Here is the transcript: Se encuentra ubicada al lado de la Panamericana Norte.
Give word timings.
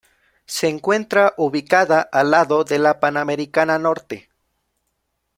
Se 0.47 0.67
encuentra 0.67 1.35
ubicada 1.37 1.99
al 2.01 2.31
lado 2.31 2.63
de 2.63 2.79
la 2.79 2.99
Panamericana 2.99 3.77
Norte. 3.77 4.31